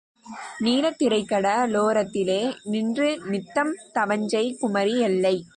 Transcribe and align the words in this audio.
நீலத் 0.59 0.97
திரைக்கட 0.97 1.47
லோரத்திலே 1.67 2.39
நின்று 2.65 3.09
நித்தம் 3.27 3.73
தவஞ்செய் 3.93 4.51
குமரி 4.59 4.95
எல்லை 5.01 5.35